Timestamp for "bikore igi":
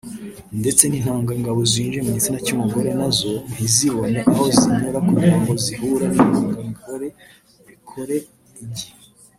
7.67-8.87